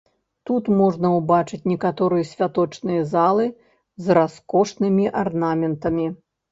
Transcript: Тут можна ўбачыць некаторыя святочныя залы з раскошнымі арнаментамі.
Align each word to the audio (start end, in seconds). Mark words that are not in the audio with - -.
Тут 0.49 0.71
можна 0.79 1.11
ўбачыць 1.17 1.59
некаторыя 1.73 2.29
святочныя 2.31 3.07
залы 3.15 3.45
з 4.05 4.21
раскошнымі 4.21 5.05
арнаментамі. 5.25 6.15